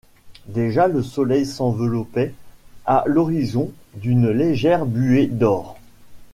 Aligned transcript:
Déjà 0.47 0.87
le 0.87 1.03
soleil 1.03 1.45
s’enveloppait 1.45 2.33
à 2.87 3.03
l’horizon 3.05 3.71
d’une 3.93 4.31
légère 4.31 4.87
buée 4.87 5.27
d’or. 5.27 5.77